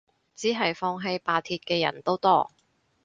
[0.33, 2.49] 只係放棄罷鐵嘅人都多